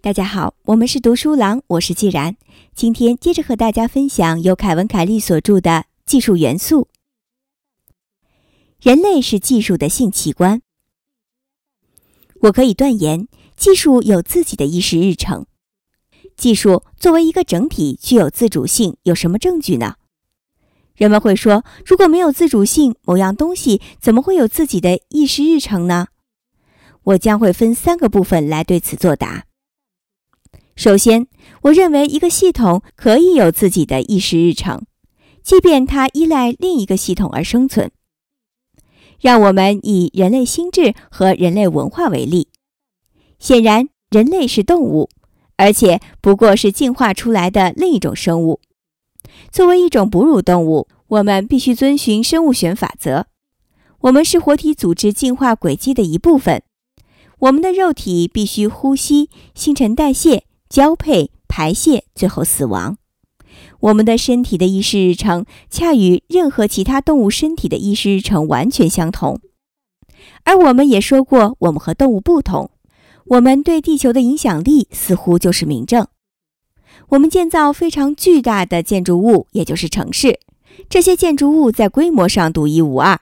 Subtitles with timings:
[0.00, 2.36] 大家好，我们是读书郎，我是既然。
[2.74, 5.70] 今天接着和大家分享由凯文·凯利所著的
[6.04, 6.82] 《技术元素》。
[8.80, 10.62] 人类是技术的性器官。
[12.42, 13.26] 我可以断言，
[13.56, 15.46] 技术有自己的议事日程。
[16.36, 19.96] 技术作为一个整体具有自主性，有什么证据呢？
[20.96, 26.08] 人们会说，如果没有自主性，某样东西怎么会有自己的议事日程呢？
[27.04, 29.44] 我将会分三个部分来对此作答。
[30.74, 31.26] 首先，
[31.62, 34.84] 我认为一个系统可以有自己的议事日程，
[35.42, 37.90] 即便它依赖另一个系统而生存。
[39.20, 42.48] 让我们以人类心智和人类文化为例。
[43.38, 45.08] 显然，人类是动物，
[45.56, 48.60] 而且不过是进化出来的另一种生物。
[49.50, 53.26] 作为一种哺乳动物，我们必须遵循生物学法则。
[54.00, 56.62] 我们是活体组织进化轨迹的一部分。
[57.38, 60.44] 我们的肉体必须呼吸、新陈代谢。
[60.68, 62.98] 交配、排泄，最后死亡。
[63.78, 69.40] 我们的身体的意识日程恰与任何其他动物身体的意识日程完全相同。
[70.42, 72.72] 而我们也说过，我们和动物不同。
[73.26, 76.08] 我们对地球的影响力似乎就是明证。
[77.08, 80.40] 我们建造非常巨大的建筑物，也就是城市。
[80.88, 83.20] 这些建筑物在规模上独一无二。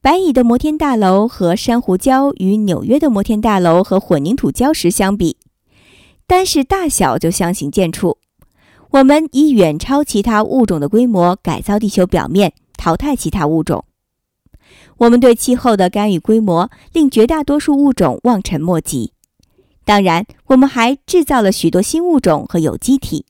[0.00, 5.36] 白蚁的摩天大楼和珊瑚礁与纽约的摩天大楼和混凝土礁石相比。
[6.28, 8.16] 单是大小就相形见绌。
[8.90, 13.84] 我们以远超其他物种的规模改造地球表面，淘汰其他物种。
[14.98, 19.12] 我们对气候的干预规模令绝大多数物种望尘莫及。
[19.86, 23.24] 当然，我们还制造了许多新物种和有机体。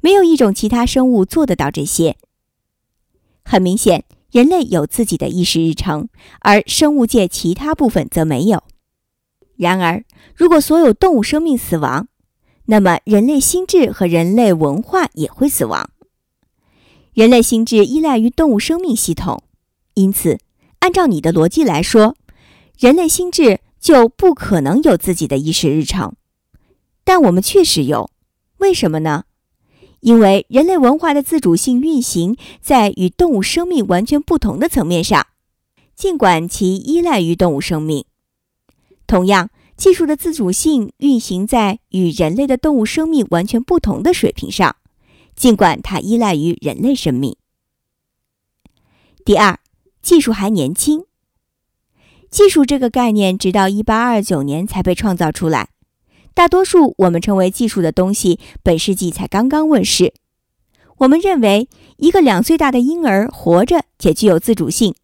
[0.00, 2.16] 没有一种其他生物做得到这些。
[3.44, 6.08] 很明显，人类有自己的意识日程，
[6.40, 8.64] 而生物界其他部分则没有。
[9.56, 12.08] 然而，如果所有动物生命死亡，
[12.66, 15.88] 那么人类心智和人类文化也会死亡。
[17.14, 19.44] 人类心智依赖于动物生命系统，
[19.94, 20.40] 因此，
[20.80, 22.16] 按照你的逻辑来说，
[22.76, 26.14] 人类心智就不可能有自己的意识日程。
[27.04, 28.10] 但我们确实有，
[28.58, 29.24] 为什么呢？
[30.00, 35.28] 因为人类文化的自主性运行在与动物生命完全不同的层面上，
[35.94, 38.04] 尽管其依赖于动物生命。
[39.06, 44.76] 同样，技术的自主性运行在与人类的动物生命完全不同的水平上，
[45.34, 47.34] 尽管它依赖于人类生命。
[49.24, 49.58] 第二，
[50.02, 51.07] 技术还年轻。
[52.30, 55.68] 技术这个概念直到一八二九年才被创造出来，
[56.34, 60.12] 大多数我们称为技术的东西本世纪才刚刚问世。
[60.98, 64.94] 我们认为，一个两岁大的婴儿活着且具有自主性。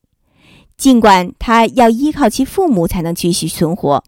[0.76, 4.02] 尽管他要依靠其父母才能继续存活，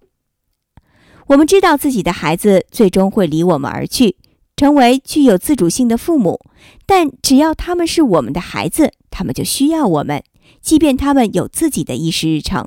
[1.29, 4.17] 我们知道自己的孩子最终会离我们而去，
[4.57, 6.41] 成为具有自主性的父母。
[6.85, 10.25] 但只要他们是我们的孩子，他们就需要我们，
[10.61, 12.67] 即便他们有自己的意识日程。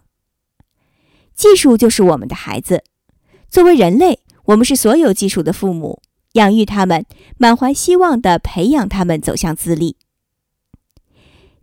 [1.39, 2.83] 技术就是我们的孩子。
[3.49, 6.01] 作为人类，我们是所有技术的父母，
[6.33, 7.05] 养育他们，
[7.37, 9.95] 满怀希望地培养他们走向自立。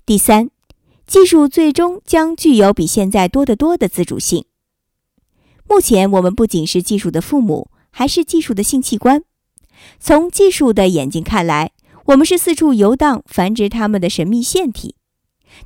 [0.07, 0.49] 第三。
[1.07, 4.47] 技术最终将具有比现在多得多的自主性。
[5.69, 9.23] 目前，我们不仅是技术的父母，还是技术的性器官。
[10.01, 11.71] 从技术的眼睛看来，
[12.07, 14.97] 我们是四处游荡、繁殖它们的神秘腺体。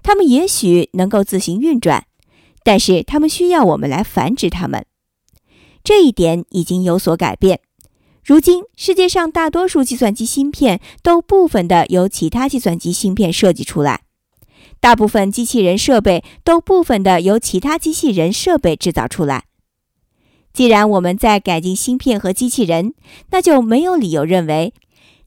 [0.03, 2.05] 它们也许能够自行运转，
[2.63, 4.85] 但是它们需要我们来繁殖它们。
[5.83, 7.61] 这一点已经有所改变。
[8.23, 14.03] 如今，世界上大多数计算机芯片都部分的由其他计算机芯片设计出来。
[14.79, 19.45] 大部分机器人设备都部分的由其他机器人设备制造出来。
[20.53, 22.95] 既然我们在改进芯片和机器人，
[23.31, 24.75] 那就没有理由认为，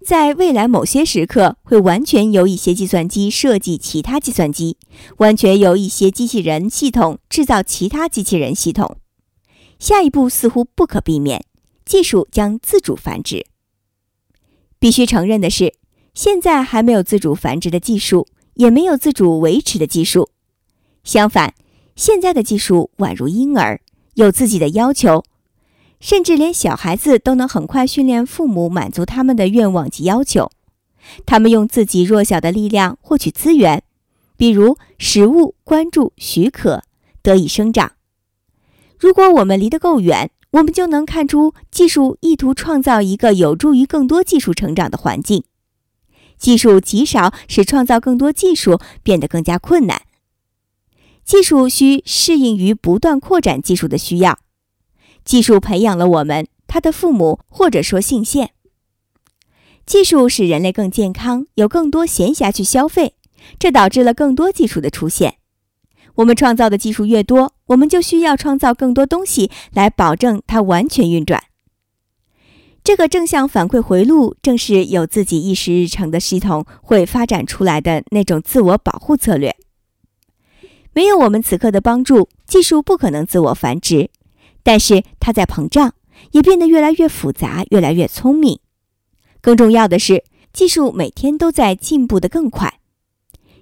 [0.05, 4.77] 在未来某些时刻会完全由一些计算机设计其他计算机，
[5.17, 8.97] 完全由一些机器人系统制造其他机器人系统。
[9.79, 11.45] 下一步似乎不可避免，
[11.85, 13.45] 技术将自主繁殖。
[14.79, 15.75] 必须承认的是，
[16.13, 18.27] 现在还没有自主繁殖的技术。
[18.55, 20.29] 也没有自主维持的技术。
[21.03, 21.55] 相反，
[21.95, 23.81] 现在的技术宛如婴儿，
[24.13, 25.23] 有自己的要求，
[26.03, 30.51] 甚至连小孩子都能很快训练父母满足他们的愿望及要求。
[31.25, 33.83] 他们用自己弱小的力量获取资源，
[34.35, 36.83] 比如食物、关注、许可，
[37.21, 37.93] 得以生长。
[38.99, 45.45] 如果我们离得够远，我们就能看出技术意图创造一个有助于更多技术成长的环境。
[46.37, 50.01] 技术极少使创造更多技术变得更加困难。
[51.23, 54.39] 技术需适应于不断扩展技术的需要。
[55.25, 58.51] 技术培养了我们，他的父母或者说性线。
[59.85, 63.15] 技术使人类更健康，有更多闲暇去消费，
[63.59, 65.35] 这导致了更多技术的出现。
[66.15, 71.43] 我们创造的技术越多，我们就需要创造更多东西来保证它完全运转。
[72.83, 79.55] 这个正向反馈回路，正是有自己意识日程的系统会发展出来的那种自我保护策略。
[80.93, 84.09] 没有我们此刻的帮助，技术不可能自我繁殖，
[84.63, 85.93] 但是它在膨胀，
[86.31, 88.59] 也变得越来越复杂，越来越聪明。
[89.41, 92.79] 更重要的是，技术每天都在进步的更快，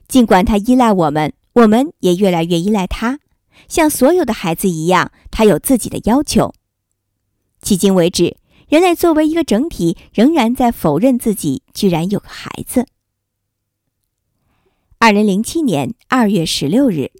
[0.08, 3.20] 尽管它依赖我们，我们也越来越依赖它。
[3.68, 6.54] 像所有的孩子一样，它有自己的要求。
[7.62, 8.38] 迄今为止。
[8.70, 12.86] 人类作为一个整体，仍然在否认自己居然有个孩子。
[14.98, 17.12] 二零零七年二月十六日。